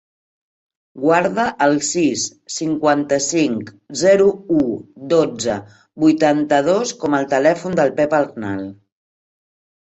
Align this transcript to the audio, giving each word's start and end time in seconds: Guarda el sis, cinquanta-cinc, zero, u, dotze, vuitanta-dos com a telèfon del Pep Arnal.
Guarda 1.01 1.43
el 1.65 1.75
sis, 1.87 2.23
cinquanta-cinc, 2.53 3.69
zero, 4.05 4.29
u, 4.61 4.63
dotze, 5.13 5.59
vuitanta-dos 6.05 6.95
com 7.05 7.19
a 7.19 7.21
telèfon 7.35 7.79
del 7.83 7.95
Pep 8.01 8.17
Arnal. 8.23 8.65